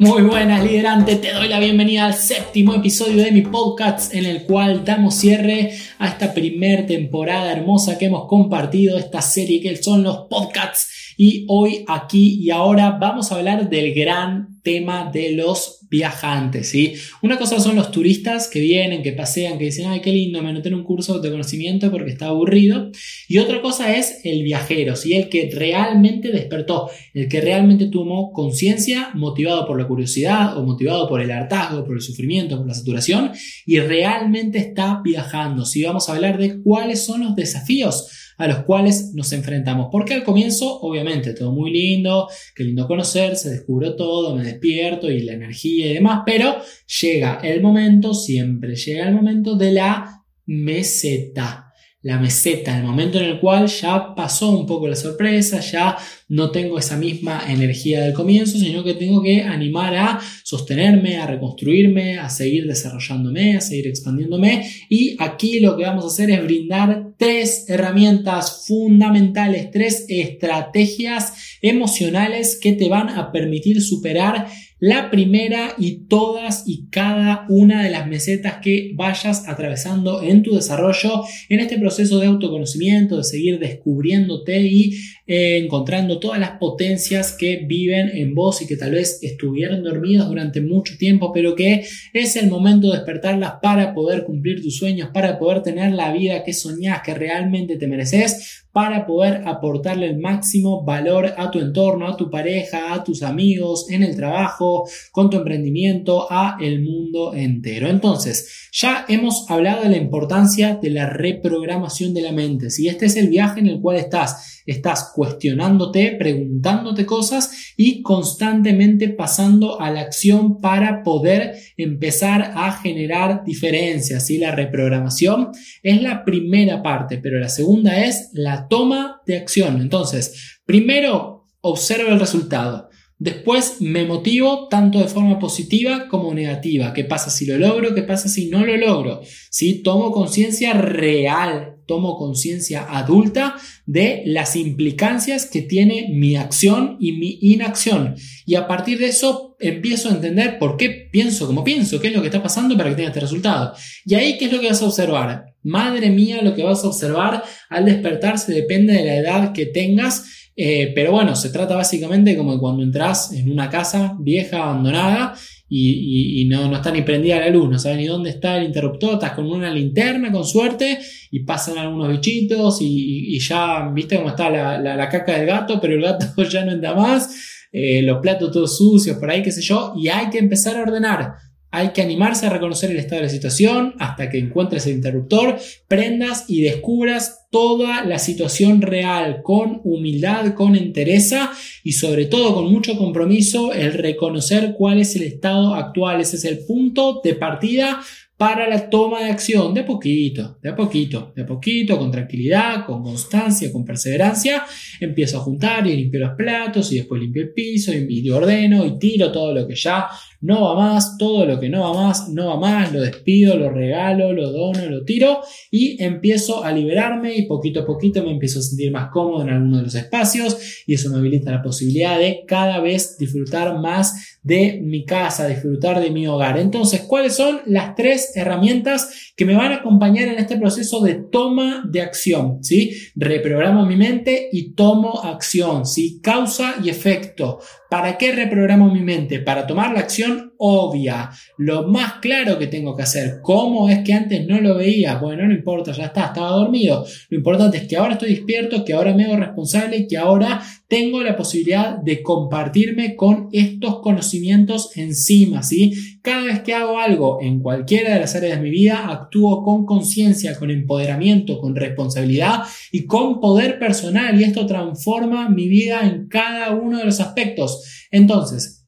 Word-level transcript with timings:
Muy 0.00 0.22
buenas, 0.22 0.64
liderante. 0.64 1.16
Te 1.16 1.32
doy 1.32 1.48
la 1.48 1.60
bienvenida 1.60 2.06
al 2.06 2.14
séptimo 2.14 2.74
episodio 2.74 3.22
de 3.22 3.30
mi 3.30 3.42
podcast 3.42 4.12
en 4.12 4.24
el 4.24 4.42
cual 4.42 4.84
damos 4.84 5.14
cierre 5.14 5.72
a 5.98 6.08
esta 6.08 6.34
primer 6.34 6.84
temporada 6.86 7.52
hermosa 7.52 7.96
que 7.96 8.06
hemos 8.06 8.26
compartido, 8.26 8.98
esta 8.98 9.22
serie 9.22 9.60
que 9.60 9.76
son 9.80 10.02
los 10.02 10.26
podcasts. 10.28 11.14
Y 11.16 11.46
hoy, 11.48 11.84
aquí 11.86 12.40
y 12.42 12.50
ahora 12.50 12.98
vamos 13.00 13.30
a 13.30 13.36
hablar 13.36 13.70
del 13.70 13.94
gran 13.94 14.53
tema 14.64 15.10
de 15.12 15.32
los 15.32 15.80
viajantes, 15.90 16.70
¿sí? 16.70 16.94
Una 17.22 17.38
cosa 17.38 17.60
son 17.60 17.76
los 17.76 17.90
turistas 17.90 18.48
que 18.48 18.60
vienen, 18.60 19.02
que 19.02 19.12
pasean, 19.12 19.58
que 19.58 19.66
dicen, 19.66 19.86
ay, 19.86 20.00
qué 20.00 20.10
lindo, 20.10 20.42
me 20.42 20.48
anoté 20.48 20.74
un 20.74 20.82
curso 20.82 21.20
de 21.20 21.30
conocimiento 21.30 21.90
porque 21.90 22.10
está 22.10 22.28
aburrido. 22.28 22.90
Y 23.28 23.38
otra 23.38 23.60
cosa 23.60 23.94
es 23.94 24.20
el 24.24 24.42
viajero, 24.42 24.96
¿sí? 24.96 25.14
El 25.14 25.28
que 25.28 25.50
realmente 25.54 26.32
despertó, 26.32 26.90
el 27.12 27.28
que 27.28 27.42
realmente 27.42 27.88
tomó 27.88 28.32
conciencia, 28.32 29.10
motivado 29.14 29.66
por 29.66 29.78
la 29.78 29.86
curiosidad 29.86 30.56
o 30.56 30.64
motivado 30.64 31.08
por 31.08 31.20
el 31.20 31.30
hartazgo, 31.30 31.84
por 31.84 31.96
el 31.96 32.02
sufrimiento, 32.02 32.56
por 32.56 32.66
la 32.66 32.74
saturación, 32.74 33.32
y 33.66 33.78
realmente 33.78 34.58
está 34.58 35.02
viajando, 35.04 35.66
¿sí? 35.66 35.82
Vamos 35.82 36.08
a 36.08 36.14
hablar 36.14 36.38
de 36.38 36.62
cuáles 36.62 37.04
son 37.04 37.22
los 37.22 37.36
desafíos 37.36 38.23
a 38.36 38.46
los 38.46 38.58
cuales 38.64 39.12
nos 39.14 39.32
enfrentamos. 39.32 39.88
Porque 39.90 40.14
al 40.14 40.24
comienzo, 40.24 40.80
obviamente, 40.80 41.34
todo 41.34 41.52
muy 41.52 41.72
lindo, 41.72 42.28
qué 42.54 42.64
lindo 42.64 42.86
conocerse, 42.86 43.50
descubro 43.50 43.96
todo, 43.96 44.34
me 44.36 44.44
despierto 44.44 45.10
y 45.10 45.20
la 45.22 45.34
energía 45.34 45.90
y 45.90 45.94
demás, 45.94 46.22
pero 46.24 46.56
llega 47.00 47.40
el 47.42 47.60
momento, 47.60 48.14
siempre 48.14 48.76
llega 48.76 49.08
el 49.08 49.14
momento 49.14 49.56
de 49.56 49.72
la 49.72 50.22
meseta 50.46 51.64
la 52.04 52.18
meseta, 52.18 52.76
el 52.76 52.84
momento 52.84 53.18
en 53.18 53.24
el 53.24 53.40
cual 53.40 53.66
ya 53.66 54.14
pasó 54.14 54.50
un 54.50 54.66
poco 54.66 54.86
la 54.86 54.94
sorpresa, 54.94 55.60
ya 55.60 55.96
no 56.28 56.50
tengo 56.50 56.78
esa 56.78 56.98
misma 56.98 57.42
energía 57.48 58.02
del 58.02 58.12
comienzo, 58.12 58.58
sino 58.58 58.84
que 58.84 58.92
tengo 58.92 59.22
que 59.22 59.40
animar 59.40 59.94
a 59.96 60.20
sostenerme, 60.44 61.16
a 61.16 61.26
reconstruirme, 61.26 62.18
a 62.18 62.28
seguir 62.28 62.66
desarrollándome, 62.66 63.56
a 63.56 63.62
seguir 63.62 63.86
expandiéndome. 63.86 64.70
Y 64.90 65.16
aquí 65.18 65.60
lo 65.60 65.78
que 65.78 65.84
vamos 65.84 66.04
a 66.04 66.08
hacer 66.08 66.30
es 66.30 66.44
brindar 66.44 67.13
tres 67.18 67.68
herramientas 67.68 68.64
fundamentales, 68.66 69.70
tres 69.70 70.06
estrategias 70.08 71.58
emocionales 71.62 72.58
que 72.60 72.72
te 72.72 72.88
van 72.88 73.08
a 73.08 73.32
permitir 73.32 73.82
superar 73.82 74.48
la 74.86 75.10
primera 75.10 75.74
y 75.78 76.08
todas 76.08 76.64
y 76.66 76.90
cada 76.90 77.46
una 77.48 77.82
de 77.82 77.90
las 77.90 78.06
mesetas 78.06 78.56
que 78.62 78.92
vayas 78.94 79.48
atravesando 79.48 80.22
en 80.22 80.42
tu 80.42 80.54
desarrollo, 80.54 81.22
en 81.48 81.60
este 81.60 81.78
proceso 81.78 82.18
de 82.18 82.26
autoconocimiento, 82.26 83.16
de 83.16 83.24
seguir 83.24 83.58
descubriéndote 83.58 84.60
y 84.60 84.94
eh, 85.26 85.56
encontrando 85.56 86.18
todas 86.20 86.38
las 86.38 86.58
potencias 86.58 87.32
que 87.32 87.64
viven 87.66 88.10
en 88.14 88.34
vos 88.34 88.60
y 88.60 88.66
que 88.66 88.76
tal 88.76 88.90
vez 88.90 89.20
estuvieron 89.22 89.82
dormidas 89.82 90.28
durante 90.28 90.60
mucho 90.60 90.98
tiempo, 90.98 91.32
pero 91.32 91.54
que 91.54 91.86
es 92.12 92.36
el 92.36 92.50
momento 92.50 92.90
de 92.90 92.98
despertarlas 92.98 93.54
para 93.62 93.94
poder 93.94 94.24
cumplir 94.24 94.60
tus 94.60 94.76
sueños, 94.76 95.08
para 95.14 95.38
poder 95.38 95.62
tener 95.62 95.92
la 95.92 96.12
vida 96.12 96.44
que 96.44 96.52
soñás, 96.52 97.00
que 97.04 97.14
realmente 97.14 97.76
te 97.76 97.86
mereces, 97.86 98.63
para 98.74 99.06
poder 99.06 99.44
aportarle 99.46 100.06
el 100.06 100.18
máximo 100.18 100.82
valor 100.82 101.32
a 101.36 101.48
tu 101.52 101.60
entorno, 101.60 102.08
a 102.08 102.16
tu 102.16 102.28
pareja, 102.28 102.92
a 102.92 103.04
tus 103.04 103.22
amigos, 103.22 103.88
en 103.88 104.02
el 104.02 104.16
trabajo, 104.16 104.88
con 105.12 105.30
tu 105.30 105.36
emprendimiento, 105.36 106.26
a 106.28 106.56
el 106.60 106.82
mundo 106.82 107.34
entero. 107.34 107.88
Entonces, 107.88 108.68
ya 108.72 109.04
hemos 109.08 109.48
hablado 109.48 109.84
de 109.84 109.90
la 109.90 109.96
importancia 109.96 110.76
de 110.82 110.90
la 110.90 111.08
reprogramación 111.08 112.12
de 112.14 112.22
la 112.22 112.32
mente. 112.32 112.68
Si 112.70 112.88
este 112.88 113.06
es 113.06 113.16
el 113.16 113.28
viaje 113.28 113.60
en 113.60 113.68
el 113.68 113.80
cual 113.80 113.96
estás, 113.96 114.62
estás 114.66 115.12
cuestionándote, 115.14 116.16
preguntándote 116.18 117.06
cosas 117.06 117.74
y 117.76 118.02
constantemente 118.02 119.08
pasando 119.08 119.80
a 119.80 119.90
la 119.90 120.00
acción 120.00 120.60
para 120.60 121.04
poder 121.04 121.54
empezar 121.76 122.52
a 122.56 122.72
generar 122.72 123.44
diferencias. 123.44 124.30
y 124.30 124.38
La 124.38 124.50
reprogramación 124.52 125.50
es 125.82 126.02
la 126.02 126.24
primera 126.24 126.82
parte, 126.82 127.18
pero 127.18 127.38
la 127.38 127.48
segunda 127.48 128.04
es 128.04 128.30
la 128.32 128.63
toma 128.68 129.20
de 129.26 129.36
acción. 129.36 129.80
Entonces, 129.80 130.60
primero 130.64 131.46
observo 131.60 132.10
el 132.10 132.20
resultado. 132.20 132.88
Después 133.18 133.80
me 133.80 134.04
motivo 134.04 134.68
tanto 134.68 134.98
de 134.98 135.06
forma 135.06 135.38
positiva 135.38 136.08
como 136.08 136.34
negativa. 136.34 136.92
¿Qué 136.92 137.04
pasa 137.04 137.30
si 137.30 137.46
lo 137.46 137.56
logro? 137.56 137.94
¿Qué 137.94 138.02
pasa 138.02 138.28
si 138.28 138.50
no 138.50 138.66
lo 138.66 138.76
logro? 138.76 139.22
Si 139.50 139.82
tomo 139.82 140.10
conciencia 140.10 140.74
real, 140.74 141.76
tomo 141.86 142.18
conciencia 142.18 142.84
adulta 142.90 143.56
de 143.86 144.22
las 144.26 144.56
implicancias 144.56 145.46
que 145.46 145.62
tiene 145.62 146.08
mi 146.12 146.36
acción 146.36 146.96
y 146.98 147.12
mi 147.12 147.38
inacción. 147.40 148.16
Y 148.46 148.56
a 148.56 148.66
partir 148.66 148.98
de 148.98 149.06
eso 149.06 149.56
empiezo 149.60 150.08
a 150.08 150.12
entender 150.12 150.58
por 150.58 150.76
qué 150.76 151.08
pienso 151.10 151.46
como 151.46 151.62
pienso, 151.62 152.00
qué 152.00 152.08
es 152.08 152.14
lo 152.14 152.20
que 152.20 152.28
está 152.28 152.42
pasando 152.42 152.76
para 152.76 152.90
que 152.90 152.96
tenga 152.96 153.08
este 153.08 153.20
resultado. 153.20 153.74
Y 154.04 154.14
ahí, 154.14 154.36
¿qué 154.38 154.46
es 154.46 154.52
lo 154.52 154.60
que 154.60 154.68
vas 154.68 154.82
a 154.82 154.86
observar? 154.86 155.53
Madre 155.64 156.10
mía, 156.10 156.42
lo 156.42 156.54
que 156.54 156.62
vas 156.62 156.84
a 156.84 156.88
observar 156.88 157.42
al 157.70 157.84
despertarse 157.86 158.52
depende 158.52 158.92
de 158.92 159.04
la 159.04 159.16
edad 159.16 159.52
que 159.52 159.66
tengas, 159.66 160.50
eh, 160.56 160.92
pero 160.94 161.12
bueno, 161.12 161.34
se 161.34 161.48
trata 161.48 161.74
básicamente 161.74 162.36
como 162.36 162.60
cuando 162.60 162.82
entras 162.82 163.32
en 163.32 163.50
una 163.50 163.70
casa 163.70 164.14
vieja, 164.20 164.62
abandonada, 164.62 165.34
y, 165.76 166.46
no, 166.48 166.68
no, 166.68 166.76
está 166.76 166.92
ni 166.92 167.02
prendida 167.02 167.40
la 167.40 167.48
luz, 167.48 167.68
no 167.68 167.78
sabes 167.78 167.98
ni 167.98 168.06
dónde 168.06 168.30
está 168.30 168.58
el 168.58 168.64
interruptor, 168.64 169.14
estás 169.14 169.32
con 169.32 169.50
una 169.50 169.72
linterna 169.72 170.30
con 170.30 170.44
suerte 170.44 171.00
y 171.30 171.40
pasan 171.40 171.78
algunos 171.78 172.10
bichitos 172.10 172.78
y, 172.80 173.38
ya 173.40 173.90
viste 173.92 174.16
cómo 174.16 174.28
está 174.28 174.50
la, 174.50 175.08
caca 175.08 175.36
del 175.36 175.46
gato, 175.46 175.80
pero 175.80 175.94
el 175.94 176.02
gato 176.02 176.26
ya 176.48 176.64
no 176.64 176.72
anda 176.72 176.94
más, 176.94 177.66
eh, 177.72 178.02
los 178.02 178.18
platos 178.20 178.52
todos 178.52 178.76
sucios 178.76 179.16
por 179.16 179.30
ahí, 179.30 179.42
qué 179.42 179.50
sé 179.50 179.62
yo, 179.62 179.94
y 179.96 180.08
hay 180.08 180.30
que 180.30 180.38
empezar 180.38 180.76
a 180.76 180.82
ordenar. 180.82 181.32
Hay 181.74 181.88
que 181.88 182.02
animarse 182.02 182.46
a 182.46 182.50
reconocer 182.50 182.92
el 182.92 182.98
estado 182.98 183.16
de 183.16 183.26
la 183.26 183.32
situación 183.32 183.96
hasta 183.98 184.30
que 184.30 184.38
encuentres 184.38 184.86
el 184.86 184.94
interruptor, 184.94 185.58
prendas 185.88 186.44
y 186.46 186.62
descubras 186.62 187.48
toda 187.50 188.04
la 188.04 188.20
situación 188.20 188.80
real 188.80 189.42
con 189.42 189.80
humildad, 189.82 190.54
con 190.54 190.76
entereza 190.76 191.50
y 191.82 191.94
sobre 191.94 192.26
todo 192.26 192.54
con 192.54 192.70
mucho 192.70 192.96
compromiso 192.96 193.72
el 193.72 193.92
reconocer 193.92 194.74
cuál 194.78 195.00
es 195.00 195.16
el 195.16 195.24
estado 195.24 195.74
actual. 195.74 196.20
Ese 196.20 196.36
es 196.36 196.44
el 196.44 196.64
punto 196.64 197.20
de 197.24 197.34
partida 197.34 198.00
para 198.36 198.68
la 198.68 198.90
toma 198.90 199.20
de 199.20 199.30
acción 199.30 199.72
de 199.72 199.84
poquito, 199.84 200.58
de 200.60 200.70
a 200.70 200.76
poquito, 200.76 201.32
de 201.36 201.42
a 201.42 201.46
poquito, 201.46 201.96
con 201.96 202.10
tranquilidad, 202.10 202.84
con 202.84 203.02
constancia, 203.02 203.72
con 203.72 203.84
perseverancia. 203.84 204.64
Empiezo 205.00 205.38
a 205.38 205.40
juntar 205.40 205.86
y 205.86 205.96
limpio 205.96 206.20
los 206.20 206.36
platos 206.36 206.92
y 206.92 206.96
después 206.96 207.20
limpio 207.20 207.42
el 207.42 207.52
piso 207.52 207.92
y, 207.92 208.06
y 208.08 208.30
ordeno 208.30 208.84
y 208.84 208.98
tiro 208.98 209.30
todo 209.30 209.54
lo 209.54 209.66
que 209.68 209.76
ya 209.76 210.08
no 210.44 210.62
va 210.62 210.74
más, 210.74 211.16
todo 211.16 211.46
lo 211.46 211.58
que 211.58 211.70
no 211.70 211.80
va 211.80 212.06
más, 212.06 212.28
no 212.28 212.48
va 212.48 212.60
más, 212.60 212.92
lo 212.92 213.00
despido, 213.00 213.56
lo 213.56 213.70
regalo, 213.70 214.32
lo 214.34 214.50
dono, 214.50 214.84
lo 214.90 215.04
tiro 215.04 215.40
y 215.70 216.02
empiezo 216.02 216.62
a 216.62 216.70
liberarme 216.70 217.34
y 217.34 217.46
poquito 217.46 217.80
a 217.80 217.86
poquito 217.86 218.22
me 218.22 218.30
empiezo 218.30 218.58
a 218.58 218.62
sentir 218.62 218.92
más 218.92 219.10
cómodo 219.10 219.42
en 219.42 219.48
alguno 219.48 219.78
de 219.78 219.84
los 219.84 219.94
espacios 219.94 220.84
y 220.86 220.94
eso 220.94 221.08
me 221.08 221.16
habilita 221.16 221.50
la 221.50 221.62
posibilidad 221.62 222.18
de 222.18 222.44
cada 222.46 222.80
vez 222.80 223.16
disfrutar 223.18 223.78
más 223.80 224.38
de 224.42 224.80
mi 224.82 225.06
casa, 225.06 225.48
disfrutar 225.48 226.02
de 226.02 226.10
mi 226.10 226.26
hogar. 226.26 226.58
Entonces, 226.58 227.00
¿cuáles 227.00 227.34
son 227.34 227.60
las 227.64 227.94
tres 227.94 228.36
herramientas 228.36 229.32
que 229.34 229.46
me 229.46 229.56
van 229.56 229.72
a 229.72 229.76
acompañar 229.76 230.28
en 230.28 230.38
este 230.38 230.58
proceso 230.58 231.00
de 231.00 231.14
toma 231.14 231.88
de 231.90 232.02
acción? 232.02 232.62
¿Sí? 232.62 232.92
Reprogramo 233.16 233.86
mi 233.86 233.96
mente 233.96 234.50
y 234.52 234.74
tomo 234.74 235.22
acción, 235.22 235.86
¿sí? 235.86 236.20
Causa 236.22 236.74
y 236.84 236.90
efecto. 236.90 237.60
¿Para 237.94 238.18
qué 238.18 238.32
reprogramo 238.32 238.92
mi 238.92 239.02
mente? 239.02 239.38
Para 239.38 239.68
tomar 239.68 239.92
la 239.92 240.00
acción 240.00 240.52
obvia, 240.58 241.30
lo 241.58 241.88
más 241.88 242.14
claro 242.14 242.58
que 242.58 242.66
tengo 242.66 242.96
que 242.96 243.02
hacer. 243.02 243.40
¿Cómo 243.42 243.88
es 243.88 244.00
que 244.00 244.12
antes 244.12 244.46
no 244.46 244.60
lo 244.60 244.76
veía? 244.76 245.18
Bueno, 245.18 245.46
no 245.46 245.54
importa, 245.54 245.92
ya 245.92 246.06
está, 246.06 246.26
estaba 246.26 246.50
dormido. 246.50 247.04
Lo 247.28 247.36
importante 247.36 247.78
es 247.78 247.88
que 247.88 247.96
ahora 247.96 248.14
estoy 248.14 248.30
despierto, 248.30 248.84
que 248.84 248.92
ahora 248.92 249.14
me 249.14 249.24
hago 249.24 249.36
responsable 249.36 249.98
y 249.98 250.06
que 250.06 250.16
ahora 250.16 250.62
tengo 250.88 251.22
la 251.22 251.36
posibilidad 251.36 251.98
de 251.98 252.22
compartirme 252.22 253.16
con 253.16 253.48
estos 253.52 254.00
conocimientos 254.00 254.96
encima, 254.96 255.62
¿sí? 255.62 255.92
Cada 256.22 256.44
vez 256.44 256.60
que 256.60 256.74
hago 256.74 256.98
algo 256.98 257.38
en 257.40 257.60
cualquiera 257.60 258.14
de 258.14 258.20
las 258.20 258.34
áreas 258.36 258.58
de 258.58 258.62
mi 258.62 258.70
vida, 258.70 259.10
actúo 259.10 259.62
con 259.62 259.84
conciencia, 259.84 260.56
con 260.56 260.70
empoderamiento, 260.70 261.58
con 261.58 261.74
responsabilidad 261.74 262.60
y 262.92 263.06
con 263.06 263.40
poder 263.40 263.78
personal 263.78 264.40
y 264.40 264.44
esto 264.44 264.66
transforma 264.66 265.48
mi 265.48 265.68
vida 265.68 266.00
en 266.02 266.28
cada 266.28 266.74
uno 266.74 266.98
de 266.98 267.04
los 267.04 267.20
aspectos. 267.20 268.06
Entonces, 268.10 268.83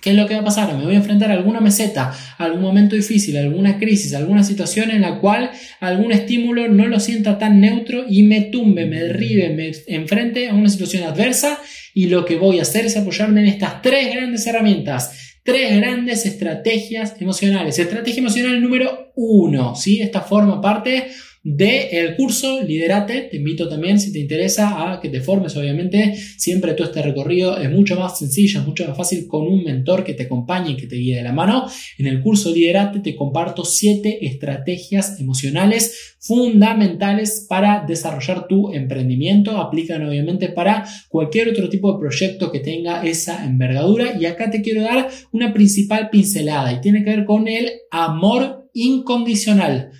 ¿Qué 0.00 0.10
es 0.10 0.16
lo 0.16 0.26
que 0.26 0.34
va 0.34 0.40
a 0.40 0.44
pasar? 0.44 0.76
Me 0.76 0.84
voy 0.84 0.94
a 0.94 0.98
enfrentar 0.98 1.30
a 1.30 1.34
alguna 1.34 1.60
meseta, 1.60 2.12
a 2.38 2.44
algún 2.44 2.62
momento 2.62 2.94
difícil, 2.94 3.36
a 3.36 3.40
alguna 3.40 3.78
crisis, 3.78 4.14
a 4.14 4.18
alguna 4.18 4.44
situación 4.44 4.90
en 4.90 5.00
la 5.00 5.18
cual 5.18 5.50
algún 5.80 6.12
estímulo 6.12 6.68
no 6.68 6.86
lo 6.86 7.00
sienta 7.00 7.38
tan 7.38 7.60
neutro 7.60 8.04
y 8.08 8.22
me 8.22 8.42
tumbe, 8.42 8.86
me 8.86 9.00
derribe, 9.00 9.50
me 9.50 9.72
enfrente 9.88 10.48
a 10.48 10.54
una 10.54 10.68
situación 10.68 11.02
adversa 11.04 11.58
y 11.94 12.06
lo 12.06 12.24
que 12.24 12.36
voy 12.36 12.58
a 12.58 12.62
hacer 12.62 12.86
es 12.86 12.96
apoyarme 12.96 13.40
en 13.40 13.48
estas 13.48 13.82
tres 13.82 14.14
grandes 14.14 14.46
herramientas 14.46 15.26
tres 15.46 15.76
grandes 15.76 16.26
estrategias 16.26 17.14
emocionales. 17.20 17.78
Estrategia 17.78 18.18
emocional 18.18 18.60
número 18.60 19.12
uno, 19.14 19.76
¿sí? 19.76 20.02
Esta 20.02 20.20
forma 20.20 20.60
parte 20.60 21.06
del 21.48 22.16
curso 22.16 22.60
Liderate. 22.60 23.28
Te 23.30 23.36
invito 23.36 23.68
también, 23.68 24.00
si 24.00 24.12
te 24.12 24.18
interesa, 24.18 24.92
a 24.92 25.00
que 25.00 25.08
te 25.08 25.20
formes, 25.20 25.56
obviamente. 25.56 26.16
Siempre 26.36 26.74
todo 26.74 26.88
este 26.88 27.02
recorrido 27.02 27.56
es 27.56 27.70
mucho 27.70 27.94
más 27.94 28.18
sencillo, 28.18 28.58
es 28.58 28.66
mucho 28.66 28.84
más 28.84 28.96
fácil 28.96 29.28
con 29.28 29.46
un 29.46 29.62
mentor 29.62 30.02
que 30.02 30.14
te 30.14 30.24
acompañe 30.24 30.72
y 30.72 30.76
que 30.76 30.88
te 30.88 30.96
guíe 30.96 31.14
de 31.14 31.22
la 31.22 31.32
mano. 31.32 31.68
En 31.98 32.08
el 32.08 32.20
curso 32.20 32.52
Liderate 32.52 32.98
te 32.98 33.14
comparto 33.14 33.64
siete 33.64 34.26
estrategias 34.26 35.20
emocionales 35.20 36.16
fundamentales 36.18 37.46
para 37.48 37.84
desarrollar 37.86 38.48
tu 38.48 38.72
emprendimiento. 38.72 39.58
Aplican 39.58 40.04
obviamente 40.04 40.48
para 40.48 40.84
cualquier 41.08 41.50
otro 41.50 41.68
tipo 41.68 41.92
de 41.92 42.00
proyecto 42.00 42.50
que 42.50 42.58
tenga 42.58 43.06
esa 43.06 43.44
envergadura. 43.44 44.16
Y 44.20 44.26
acá 44.26 44.50
te 44.50 44.62
quiero 44.62 44.82
dar 44.82 45.08
una 45.30 45.54
principal 45.54 46.10
pincelada 46.10 46.72
y 46.72 46.80
tiene 46.80 47.04
que 47.04 47.10
ver 47.10 47.24
con 47.24 47.46
el 47.46 47.70
amor 47.92 48.68
incondicional. 48.74 49.92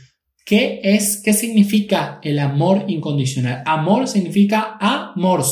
¿Qué 0.47 0.79
es? 0.85 1.21
¿Qué 1.25 1.33
significa 1.33 2.21
el 2.23 2.39
amor 2.39 2.85
incondicional? 2.87 3.65
Amor 3.67 4.07
significa 4.07 4.77
amor, 4.79 5.43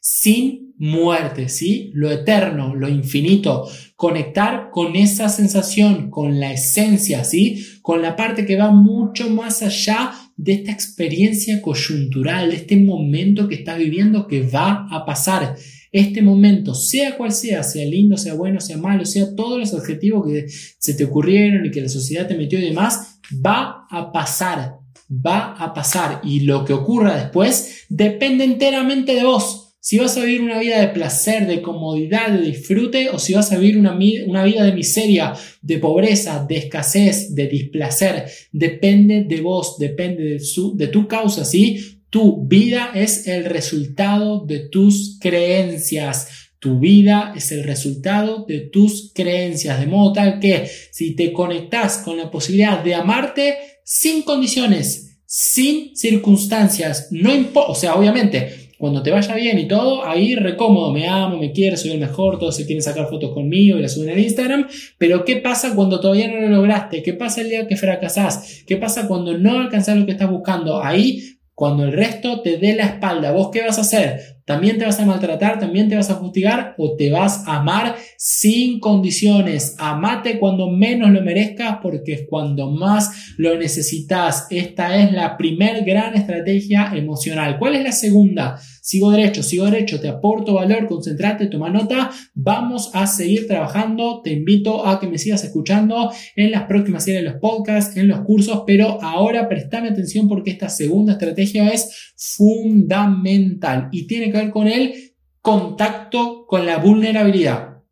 sin 0.00 0.72
muerte, 0.78 1.50
¿sí? 1.50 1.90
Lo 1.92 2.10
eterno, 2.10 2.74
lo 2.74 2.88
infinito. 2.88 3.68
Conectar 3.94 4.70
con 4.72 4.96
esa 4.96 5.28
sensación, 5.28 6.08
con 6.08 6.40
la 6.40 6.50
esencia, 6.50 7.24
¿sí? 7.24 7.62
Con 7.82 8.00
la 8.00 8.16
parte 8.16 8.46
que 8.46 8.56
va 8.56 8.70
mucho 8.70 9.28
más 9.28 9.60
allá 9.62 10.14
de 10.38 10.52
esta 10.54 10.72
experiencia 10.72 11.60
coyuntural, 11.60 12.48
de 12.48 12.56
este 12.56 12.78
momento 12.78 13.48
que 13.48 13.56
estás 13.56 13.76
viviendo 13.76 14.26
que 14.26 14.40
va 14.40 14.88
a 14.90 15.04
pasar. 15.04 15.56
Este 15.92 16.22
momento, 16.22 16.74
sea 16.74 17.16
cual 17.16 17.32
sea, 17.32 17.62
sea 17.62 17.84
lindo, 17.84 18.16
sea 18.16 18.34
bueno, 18.34 18.60
sea 18.60 18.76
malo, 18.76 19.04
sea 19.04 19.34
todos 19.34 19.58
los 19.58 19.74
adjetivos 19.74 20.26
que 20.26 20.46
se 20.48 20.94
te 20.94 21.04
ocurrieron 21.04 21.66
y 21.66 21.70
que 21.70 21.80
la 21.80 21.88
sociedad 21.88 22.26
te 22.26 22.36
metió 22.36 22.58
y 22.58 22.66
demás, 22.66 23.20
va 23.34 23.86
a 23.90 24.12
pasar, 24.12 24.76
va 25.10 25.54
a 25.54 25.72
pasar 25.72 26.20
y 26.24 26.40
lo 26.40 26.64
que 26.64 26.72
ocurra 26.72 27.16
después 27.16 27.84
depende 27.88 28.44
enteramente 28.44 29.14
de 29.14 29.24
vos. 29.24 29.64
Si 29.80 29.96
vas 29.96 30.16
a 30.18 30.24
vivir 30.24 30.42
una 30.42 30.58
vida 30.58 30.80
de 30.80 30.88
placer, 30.88 31.46
de 31.46 31.62
comodidad, 31.62 32.28
de 32.28 32.42
disfrute, 32.42 33.08
o 33.10 33.18
si 33.18 33.32
vas 33.32 33.52
a 33.52 33.58
vivir 33.58 33.78
una, 33.78 33.94
vida 33.94 34.64
de 34.64 34.72
miseria, 34.72 35.32
de 35.62 35.78
pobreza, 35.78 36.44
de 36.46 36.58
escasez, 36.58 37.34
de 37.34 37.46
displacer, 37.46 38.26
depende 38.52 39.24
de 39.24 39.40
vos, 39.40 39.78
depende 39.78 40.24
de, 40.24 40.40
de 40.74 40.86
tu 40.88 41.08
causa, 41.08 41.44
¿sí? 41.44 41.97
Tu 42.10 42.46
vida 42.46 42.90
es 42.94 43.26
el 43.26 43.44
resultado 43.44 44.44
de 44.46 44.60
tus 44.60 45.18
creencias. 45.20 46.52
Tu 46.58 46.78
vida 46.80 47.32
es 47.36 47.52
el 47.52 47.64
resultado 47.64 48.44
de 48.48 48.60
tus 48.60 49.12
creencias, 49.14 49.78
de 49.78 49.86
modo 49.86 50.12
tal 50.12 50.40
que 50.40 50.68
si 50.90 51.14
te 51.14 51.32
conectas 51.32 51.98
con 51.98 52.16
la 52.16 52.30
posibilidad 52.30 52.82
de 52.82 52.94
amarte 52.94 53.56
sin 53.84 54.22
condiciones, 54.22 55.18
sin 55.24 55.94
circunstancias, 55.94 57.08
no 57.10 57.32
importa, 57.34 57.70
o 57.70 57.74
sea, 57.74 57.94
obviamente, 57.94 58.68
cuando 58.78 59.02
te 59.02 59.10
vaya 59.10 59.34
bien 59.34 59.58
y 59.58 59.68
todo, 59.68 60.06
ahí 60.06 60.34
recómodo, 60.36 60.92
me 60.92 61.06
amo, 61.06 61.36
me 61.36 61.52
quiere, 61.52 61.76
soy 61.76 61.90
el 61.90 61.98
mejor, 61.98 62.38
todos 62.38 62.56
se 62.56 62.64
quieren 62.64 62.82
sacar 62.82 63.08
fotos 63.08 63.32
conmigo 63.34 63.76
y 63.76 63.82
las 63.82 63.94
suben 63.94 64.10
en 64.10 64.20
Instagram, 64.20 64.68
pero 64.96 65.24
¿qué 65.24 65.36
pasa 65.36 65.74
cuando 65.74 66.00
todavía 66.00 66.28
no 66.28 66.40
lo 66.40 66.48
lograste? 66.48 67.02
¿Qué 67.02 67.12
pasa 67.12 67.40
el 67.40 67.50
día 67.50 67.66
que 67.66 67.76
fracasás? 67.76 68.62
¿Qué 68.66 68.76
pasa 68.76 69.06
cuando 69.06 69.36
no 69.36 69.58
alcanzas 69.58 69.98
lo 69.98 70.06
que 70.06 70.12
estás 70.12 70.30
buscando? 70.30 70.82
Ahí, 70.82 71.37
cuando 71.58 71.82
el 71.82 71.92
resto 71.92 72.40
te 72.40 72.56
dé 72.56 72.76
la 72.76 72.84
espalda, 72.84 73.32
¿vos 73.32 73.50
qué 73.52 73.62
vas 73.62 73.78
a 73.78 73.80
hacer? 73.80 74.38
también 74.48 74.78
te 74.78 74.86
vas 74.86 74.98
a 74.98 75.04
maltratar, 75.04 75.60
también 75.60 75.90
te 75.90 75.94
vas 75.94 76.08
a 76.08 76.16
fustigar 76.16 76.74
o 76.78 76.96
te 76.96 77.10
vas 77.10 77.46
a 77.46 77.56
amar 77.56 77.96
sin 78.16 78.80
condiciones. 78.80 79.76
Amate 79.78 80.38
cuando 80.38 80.70
menos 80.70 81.10
lo 81.10 81.20
merezcas 81.20 81.80
porque 81.82 82.14
es 82.14 82.22
cuando 82.26 82.70
más 82.70 83.34
lo 83.36 83.58
necesitas. 83.58 84.46
Esta 84.48 84.96
es 84.96 85.12
la 85.12 85.36
primer 85.36 85.84
gran 85.84 86.14
estrategia 86.14 86.92
emocional. 86.94 87.58
¿Cuál 87.58 87.74
es 87.74 87.84
la 87.84 87.92
segunda? 87.92 88.58
Sigo 88.88 89.10
derecho, 89.10 89.42
sigo 89.42 89.66
derecho, 89.66 90.00
te 90.00 90.08
aporto 90.08 90.54
valor, 90.54 90.86
concentrate, 90.86 91.48
toma 91.48 91.68
nota. 91.68 92.10
Vamos 92.32 92.90
a 92.94 93.06
seguir 93.06 93.46
trabajando. 93.46 94.22
Te 94.22 94.32
invito 94.32 94.86
a 94.86 94.98
que 94.98 95.06
me 95.06 95.18
sigas 95.18 95.44
escuchando 95.44 96.10
en 96.34 96.50
las 96.52 96.62
próximas 96.62 97.04
series 97.04 97.22
de 97.22 97.28
los 97.28 97.38
podcasts, 97.38 97.98
en 97.98 98.08
los 98.08 98.20
cursos, 98.20 98.62
pero 98.66 98.98
ahora 99.02 99.46
prestame 99.46 99.90
atención 99.90 100.26
porque 100.26 100.52
esta 100.52 100.70
segunda 100.70 101.12
estrategia 101.12 101.68
es 101.68 102.14
fundamental 102.16 103.90
y 103.92 104.06
tiene 104.06 104.32
que 104.32 104.50
con 104.50 104.66
el 104.66 104.94
contacto 105.42 106.46
con 106.46 106.64
la 106.64 106.78
vulnerabilidad. 106.78 107.82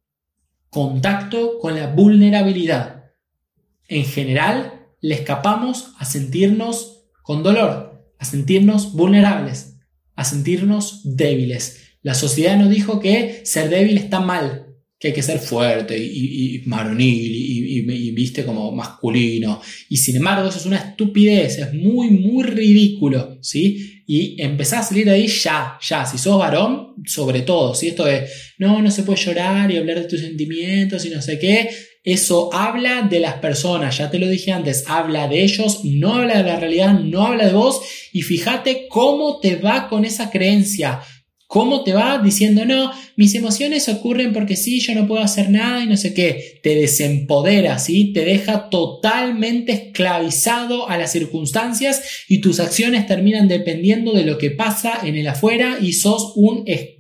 Contacto 0.71 1.59
con 1.59 1.77
la 1.77 1.89
vulnerabilidad. 1.89 3.05
En 3.87 4.07
general, 4.07 4.87
le 5.03 5.17
escapamos 5.17 5.93
a 5.99 6.07
sentirnos 6.07 7.05
con 7.23 7.43
dolor, 7.43 8.03
a 8.19 8.25
sentirnos 8.25 8.95
vulnerables, 8.95 9.75
a 10.17 10.25
sentirnos 10.25 11.03
débiles. 11.05 11.83
La 12.03 12.15
sociedad 12.15 12.59
nos 12.59 12.71
dijo 12.71 12.99
que 13.01 13.43
ser 13.45 13.69
débil 13.69 13.99
está 13.99 14.21
mal, 14.21 14.67
que 14.99 15.09
hay 15.09 15.15
que 15.15 15.23
ser 15.23 15.39
fuerte 15.39 15.99
y, 15.99 16.07
y, 16.07 16.57
y 16.57 16.65
y, 16.69 18.11
viste 18.13 18.45
como 18.45 18.73
masculino. 18.73 19.61
Y 19.89 19.99
sin 19.99 20.17
embargo, 20.17 20.49
eso 20.49 20.59
es 20.59 20.67
una 20.67 20.79
estupidez, 20.79 21.59
es 21.59 21.75
muy, 21.75 22.11
muy 22.11 22.45
ridículo, 22.45 23.39
¿sí? 23.43 24.03
Y 24.07 24.41
empezar 24.41 24.81
a 24.81 24.83
salir 24.83 25.05
de 25.05 25.13
ahí 25.13 25.27
ya, 25.27 25.79
ya. 25.83 26.07
Si 26.07 26.17
sos 26.17 26.39
varón, 26.39 26.95
sobre 27.05 27.43
todo, 27.43 27.75
si 27.75 27.89
Esto 27.89 28.05
de, 28.05 28.27
no, 28.59 28.81
no 28.81 28.91
se 28.91 29.03
puede 29.03 29.21
llorar 29.21 29.71
y 29.71 29.77
hablar 29.77 30.01
de 30.01 30.09
tus 30.09 30.21
sentimientos 30.21 31.05
y 31.05 31.11
no 31.11 31.21
sé 31.21 31.39
qué. 31.39 31.69
Eso 32.06 32.49
habla 32.55 33.03
de 33.03 33.20
las 33.20 33.35
personas, 33.35 33.99
ya 33.99 34.11
te 34.11 34.19
lo 34.19 34.29
dije 34.29 34.53
antes, 34.53 34.85
habla 34.87 35.29
de 35.29 35.43
ellos, 35.43 35.85
no 35.85 36.14
habla 36.14 36.38
de 36.38 36.44
la 36.44 36.58
realidad, 36.58 36.94
no 36.94 37.26
habla 37.26 37.49
de 37.49 37.53
vos. 37.53 37.82
Y 38.12 38.23
fíjate 38.23 38.87
cómo 38.88 39.41
te 39.41 39.56
va 39.56 39.91
con 39.91 40.06
esa 40.06 40.31
creencia 40.31 41.03
¿Cómo 41.49 41.85
te 41.85 41.93
va 41.93 42.19
diciendo, 42.19 42.64
no, 42.64 42.91
mis 43.14 43.37
emociones 43.37 43.88
ocurren 43.88 44.32
porque 44.32 44.56
sí, 44.56 44.81
yo 44.81 44.97
no 44.97 45.06
puedo 45.06 45.23
hacer 45.23 45.49
nada 45.49 45.82
y 45.82 45.87
no 45.87 45.97
sé 45.97 46.12
qué? 46.12 46.58
Te 46.61 46.75
desempodera, 46.75 47.79
¿sí? 47.79 48.12
Te 48.12 48.25
deja 48.25 48.69
totalmente 48.69 49.73
esclavizado 49.73 50.88
a 50.88 50.99
las 50.99 51.12
circunstancias 51.12 52.02
y 52.29 52.41
tus 52.41 52.59
acciones 52.59 53.06
terminan 53.06 53.47
dependiendo 53.47 54.12
de 54.12 54.25
lo 54.25 54.38
que 54.38 54.50
pasa 54.50 54.99
en 55.05 55.14
el 55.14 55.29
afuera 55.29 55.79
y 55.81 55.93
sos 55.93 56.32
un 56.35 56.64
esclavo 56.67 56.96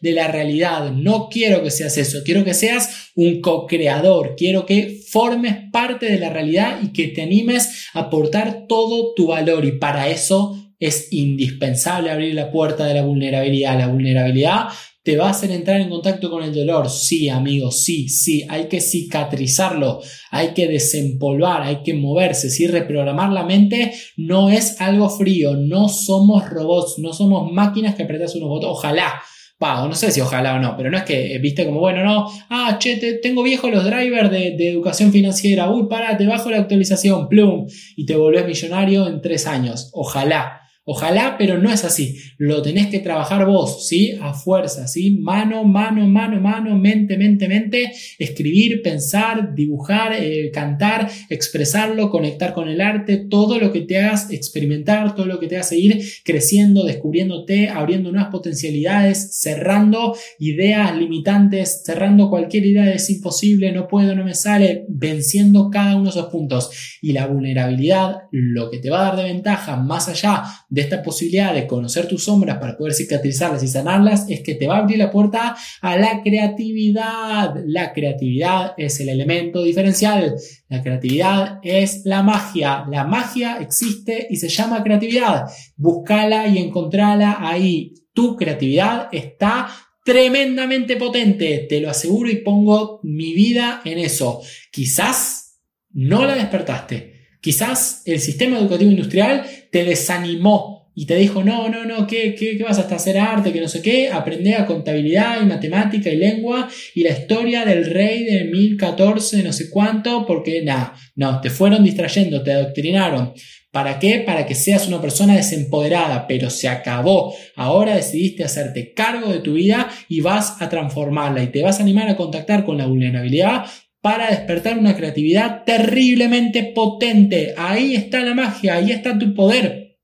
de 0.00 0.12
la 0.12 0.28
realidad. 0.28 0.92
No 0.92 1.28
quiero 1.30 1.62
que 1.62 1.70
seas 1.70 1.96
eso, 1.98 2.18
quiero 2.24 2.44
que 2.44 2.54
seas 2.54 3.10
un 3.14 3.40
co-creador, 3.40 4.34
quiero 4.36 4.66
que 4.66 5.00
formes 5.08 5.56
parte 5.72 6.06
de 6.06 6.18
la 6.18 6.30
realidad 6.30 6.78
y 6.82 6.92
que 6.92 7.08
te 7.08 7.22
animes 7.22 7.88
a 7.92 8.00
aportar 8.00 8.66
todo 8.68 9.12
tu 9.14 9.28
valor 9.28 9.64
y 9.64 9.72
para 9.72 10.08
eso 10.08 10.56
es 10.78 11.12
indispensable 11.12 12.10
abrir 12.10 12.34
la 12.34 12.50
puerta 12.50 12.86
de 12.86 12.94
la 12.94 13.02
vulnerabilidad. 13.02 13.78
La 13.78 13.88
vulnerabilidad 13.88 14.68
te 15.02 15.16
va 15.16 15.28
a 15.28 15.30
hacer 15.30 15.50
entrar 15.50 15.80
en 15.80 15.88
contacto 15.88 16.30
con 16.30 16.42
el 16.42 16.54
dolor. 16.54 16.90
Sí, 16.90 17.28
amigos, 17.28 17.82
sí, 17.82 18.08
sí, 18.08 18.44
hay 18.48 18.68
que 18.68 18.80
cicatrizarlo, 18.80 20.00
hay 20.30 20.48
que 20.48 20.68
desempolvar, 20.68 21.62
hay 21.62 21.82
que 21.82 21.94
moverse, 21.94 22.50
sí, 22.50 22.66
reprogramar 22.66 23.32
la 23.32 23.44
mente 23.44 23.92
no 24.16 24.50
es 24.50 24.80
algo 24.80 25.08
frío, 25.08 25.56
no 25.56 25.88
somos 25.88 26.48
robots, 26.48 26.98
no 26.98 27.12
somos 27.12 27.50
máquinas 27.50 27.94
que 27.94 28.02
apretas 28.02 28.34
unos 28.36 28.48
botones, 28.48 28.76
ojalá. 28.76 29.22
Pa, 29.58 29.86
no 29.86 29.94
sé 29.94 30.10
si 30.10 30.22
ojalá 30.22 30.54
o 30.54 30.58
no, 30.58 30.74
pero 30.74 30.90
no 30.90 30.96
es 30.96 31.04
que, 31.04 31.38
viste, 31.38 31.66
como 31.66 31.80
bueno, 31.80 32.02
no, 32.02 32.32
ah, 32.48 32.78
che, 32.78 32.96
tengo 33.22 33.42
viejos 33.42 33.70
los 33.70 33.84
drivers 33.84 34.30
de, 34.30 34.56
de, 34.56 34.70
educación 34.70 35.12
financiera, 35.12 35.70
uy, 35.70 35.86
para, 35.86 36.16
te 36.16 36.26
bajo 36.26 36.50
la 36.50 36.60
actualización, 36.60 37.28
plum, 37.28 37.66
y 37.94 38.06
te 38.06 38.16
volvés 38.16 38.46
millonario 38.46 39.06
en 39.06 39.20
tres 39.20 39.46
años. 39.46 39.90
Ojalá, 39.92 40.59
Ojalá, 40.92 41.36
pero 41.38 41.56
no 41.56 41.70
es 41.70 41.84
así. 41.84 42.16
Lo 42.36 42.62
tenés 42.62 42.88
que 42.88 42.98
trabajar 42.98 43.46
vos, 43.46 43.86
¿sí? 43.86 44.18
A 44.20 44.34
fuerza, 44.34 44.88
¿sí? 44.88 45.12
Mano, 45.20 45.62
mano, 45.62 46.04
mano, 46.08 46.40
mano, 46.40 46.76
mente, 46.76 47.16
mente, 47.16 47.46
mente. 47.46 47.92
Escribir, 48.18 48.82
pensar, 48.82 49.54
dibujar, 49.54 50.14
eh, 50.14 50.50
cantar, 50.52 51.08
expresarlo, 51.28 52.10
conectar 52.10 52.52
con 52.52 52.68
el 52.68 52.80
arte, 52.80 53.18
todo 53.30 53.60
lo 53.60 53.70
que 53.70 53.82
te 53.82 53.98
hagas 53.98 54.32
experimentar, 54.32 55.14
todo 55.14 55.26
lo 55.26 55.38
que 55.38 55.46
te 55.46 55.54
haga 55.54 55.62
seguir 55.62 56.02
creciendo, 56.24 56.82
descubriéndote, 56.82 57.68
abriendo 57.68 58.10
nuevas 58.10 58.32
potencialidades, 58.32 59.40
cerrando 59.40 60.16
ideas 60.40 60.96
limitantes, 60.96 61.82
cerrando 61.84 62.28
cualquier 62.28 62.66
idea 62.66 62.84
de 62.84 62.94
es 62.94 63.08
imposible, 63.10 63.70
no 63.70 63.86
puedo, 63.86 64.16
no 64.16 64.24
me 64.24 64.34
sale, 64.34 64.86
venciendo 64.88 65.70
cada 65.70 65.94
uno 65.94 66.06
de 66.06 66.10
esos 66.10 66.32
puntos. 66.32 66.98
Y 67.00 67.12
la 67.12 67.28
vulnerabilidad, 67.28 68.22
lo 68.32 68.72
que 68.72 68.78
te 68.78 68.90
va 68.90 69.02
a 69.02 69.04
dar 69.10 69.16
de 69.18 69.32
ventaja 69.32 69.76
más 69.76 70.08
allá 70.08 70.42
de 70.68 70.79
esta 70.80 71.02
posibilidad 71.02 71.54
de 71.54 71.66
conocer 71.66 72.06
tus 72.08 72.24
sombras 72.24 72.58
para 72.58 72.76
poder 72.76 72.94
cicatrizarlas 72.94 73.62
y 73.62 73.68
sanarlas 73.68 74.26
es 74.28 74.40
que 74.40 74.54
te 74.54 74.66
va 74.66 74.76
a 74.76 74.78
abrir 74.80 74.98
la 74.98 75.10
puerta 75.10 75.56
a 75.80 75.96
la 75.96 76.22
creatividad. 76.22 77.54
La 77.66 77.92
creatividad 77.92 78.74
es 78.76 79.00
el 79.00 79.08
elemento 79.08 79.62
diferencial. 79.62 80.34
La 80.68 80.82
creatividad 80.82 81.58
es 81.62 82.02
la 82.04 82.22
magia. 82.22 82.84
La 82.90 83.04
magia 83.04 83.58
existe 83.60 84.26
y 84.30 84.36
se 84.36 84.48
llama 84.48 84.82
creatividad. 84.82 85.46
Búscala 85.76 86.48
y 86.48 86.58
encontrala 86.58 87.36
ahí. 87.40 87.94
Tu 88.12 88.36
creatividad 88.36 89.08
está 89.12 89.68
tremendamente 90.04 90.96
potente, 90.96 91.66
te 91.68 91.80
lo 91.80 91.90
aseguro 91.90 92.30
y 92.30 92.36
pongo 92.36 93.00
mi 93.02 93.34
vida 93.34 93.82
en 93.84 93.98
eso. 93.98 94.40
Quizás 94.72 95.60
no 95.92 96.24
la 96.24 96.34
despertaste 96.34 97.19
Quizás 97.40 98.02
el 98.04 98.20
sistema 98.20 98.58
educativo 98.58 98.90
industrial 98.90 99.44
te 99.70 99.84
desanimó 99.84 100.80
y 100.94 101.06
te 101.06 101.16
dijo, 101.16 101.42
no, 101.42 101.68
no, 101.68 101.84
no, 101.84 102.06
¿qué, 102.06 102.34
qué, 102.34 102.58
vas 102.62 102.78
hasta 102.78 102.96
hacer 102.96 103.16
arte? 103.16 103.52
Que 103.52 103.60
no 103.60 103.68
sé 103.68 103.80
qué, 103.80 104.10
aprende 104.10 104.54
a 104.54 104.66
contabilidad 104.66 105.40
y 105.40 105.46
matemática 105.46 106.10
y 106.10 106.16
lengua 106.16 106.68
y 106.94 107.02
la 107.02 107.12
historia 107.12 107.64
del 107.64 107.86
rey 107.86 108.24
de 108.24 108.44
1014, 108.44 109.42
no 109.42 109.52
sé 109.52 109.70
cuánto, 109.70 110.26
porque 110.26 110.62
nada, 110.62 110.94
no, 111.14 111.40
te 111.40 111.48
fueron 111.48 111.84
distrayendo, 111.84 112.42
te 112.42 112.52
adoctrinaron. 112.52 113.32
¿Para 113.70 114.00
qué? 114.00 114.18
Para 114.26 114.46
que 114.46 114.56
seas 114.56 114.88
una 114.88 115.00
persona 115.00 115.36
desempoderada, 115.36 116.26
pero 116.26 116.50
se 116.50 116.68
acabó. 116.68 117.32
Ahora 117.54 117.94
decidiste 117.94 118.42
hacerte 118.42 118.92
cargo 118.92 119.32
de 119.32 119.38
tu 119.38 119.54
vida 119.54 119.88
y 120.08 120.20
vas 120.20 120.60
a 120.60 120.68
transformarla 120.68 121.42
y 121.44 121.52
te 121.52 121.62
vas 121.62 121.78
a 121.78 121.82
animar 121.82 122.08
a 122.08 122.16
contactar 122.16 122.64
con 122.64 122.76
la 122.76 122.86
vulnerabilidad 122.86 123.64
para 124.00 124.30
despertar 124.30 124.78
una 124.78 124.96
creatividad 124.96 125.64
terriblemente 125.64 126.72
potente. 126.74 127.54
Ahí 127.56 127.94
está 127.94 128.20
la 128.20 128.34
magia, 128.34 128.74
ahí 128.74 128.92
está 128.92 129.18
tu 129.18 129.34
poder. 129.34 129.98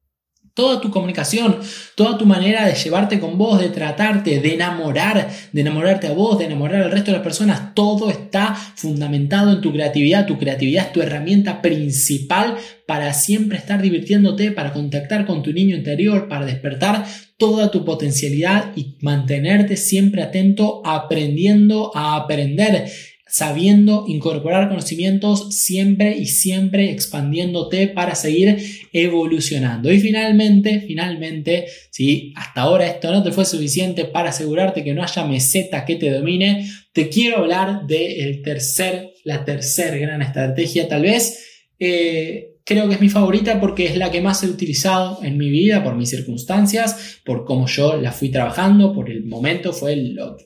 Toda 0.53 0.81
tu 0.81 0.91
comunicación, 0.91 1.59
toda 1.97 2.17
tu 2.17 2.25
manera 2.25 2.67
de 2.67 2.75
llevarte 2.75 3.21
con 3.21 3.37
vos, 3.37 3.61
de 3.61 3.69
tratarte, 3.69 4.41
de 4.41 4.55
enamorar, 4.55 5.29
de 5.53 5.61
enamorarte 5.61 6.07
a 6.07 6.13
vos, 6.13 6.39
de 6.39 6.47
enamorar 6.47 6.83
al 6.83 6.91
resto 6.91 7.11
de 7.11 7.19
las 7.19 7.23
personas, 7.23 7.75
todo 7.75 8.09
está 8.09 8.55
fundamentado 8.55 9.53
en 9.53 9.61
tu 9.61 9.71
creatividad. 9.71 10.25
Tu 10.25 10.39
creatividad 10.39 10.87
es 10.87 10.93
tu 10.93 11.03
herramienta 11.03 11.61
principal 11.61 12.57
para 12.87 13.13
siempre 13.13 13.59
estar 13.59 13.83
divirtiéndote, 13.83 14.51
para 14.51 14.73
contactar 14.73 15.27
con 15.27 15.43
tu 15.43 15.53
niño 15.53 15.77
interior, 15.77 16.27
para 16.27 16.47
despertar 16.47 17.05
toda 17.37 17.71
tu 17.71 17.85
potencialidad 17.85 18.73
y 18.77 18.97
mantenerte 19.03 19.77
siempre 19.77 20.23
atento, 20.23 20.81
aprendiendo 20.87 21.95
a 21.95 22.17
aprender 22.17 22.89
sabiendo 23.29 24.05
incorporar 24.07 24.69
conocimientos 24.69 25.55
siempre 25.55 26.17
y 26.17 26.27
siempre 26.27 26.91
expandiéndote 26.91 27.89
para 27.89 28.15
seguir 28.15 28.63
evolucionando. 28.93 29.93
Y 29.93 30.01
finalmente, 30.01 30.85
finalmente, 30.87 31.67
si 31.91 32.33
hasta 32.37 32.63
ahora 32.63 32.87
esto 32.87 33.11
no 33.11 33.23
te 33.23 33.33
fue 33.33 33.45
suficiente 33.45 34.05
para 34.05 34.31
asegurarte 34.31 34.85
que 34.85 34.95
no 34.95 35.03
haya 35.03 35.25
meseta 35.25 35.85
que 35.85 35.97
te 35.97 36.11
domine, 36.11 36.71
te 36.93 37.09
quiero 37.09 37.39
hablar 37.39 37.87
de 37.87 38.21
el 38.25 38.43
tercer, 38.43 39.11
la 39.25 39.45
tercera 39.45 39.97
gran 39.97 40.23
estrategia, 40.23 40.89
tal 40.89 41.03
vez. 41.03 41.45
Eh, 41.79 42.56
creo 42.67 42.89
que 42.89 42.97
es 42.97 43.01
mi 43.01 43.09
favorita 43.09 43.61
porque 43.61 43.87
es 43.87 43.97
la 43.97 44.11
que 44.11 44.21
más 44.21 44.43
he 44.43 44.49
utilizado 44.49 45.21
en 45.23 45.39
mi 45.39 45.49
vida 45.49 45.85
por 45.85 45.95
mis 45.95 46.11
circunstancias, 46.11 47.21
por 47.25 47.45
cómo 47.45 47.69
yo 47.69 47.97
la 47.97 48.11
fui 48.11 48.29
trabajando, 48.29 48.93
por 48.93 49.09
el 49.09 49.25
momento 49.25 49.73
fue 49.73 49.97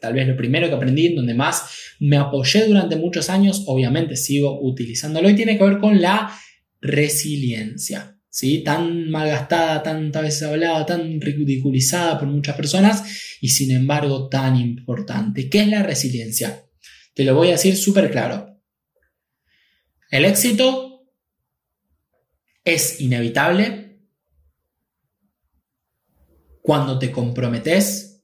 tal 0.00 0.12
vez 0.12 0.28
lo 0.28 0.36
primero 0.36 0.68
que 0.68 0.74
aprendí, 0.74 1.06
en 1.06 1.16
donde 1.16 1.32
más 1.32 1.62
me 1.98 2.18
apoyé 2.18 2.66
durante 2.66 2.96
muchos 2.96 3.30
años, 3.30 3.64
obviamente 3.66 4.16
sigo 4.16 4.60
utilizándolo 4.60 5.30
y 5.30 5.34
tiene 5.34 5.56
que 5.56 5.64
ver 5.64 5.78
con 5.78 6.00
la 6.00 6.30
resiliencia. 6.80 8.18
¿Sí? 8.32 8.62
Tan 8.62 9.10
malgastada, 9.10 9.82
tantas 9.82 10.22
veces 10.22 10.42
hablada, 10.44 10.86
tan 10.86 11.20
ridiculizada 11.20 12.16
por 12.16 12.28
muchas 12.28 12.54
personas 12.54 13.38
y 13.40 13.48
sin 13.48 13.72
embargo 13.72 14.28
tan 14.28 14.56
importante. 14.56 15.48
¿Qué 15.48 15.62
es 15.62 15.68
la 15.68 15.82
resiliencia? 15.82 16.64
Te 17.12 17.24
lo 17.24 17.34
voy 17.34 17.48
a 17.48 17.52
decir 17.52 17.76
súper 17.76 18.08
claro. 18.10 18.60
El 20.12 20.26
éxito 20.26 20.89
es 22.64 23.00
inevitable 23.00 23.99
cuando 26.62 26.99
te 26.99 27.11
comprometes 27.11 28.23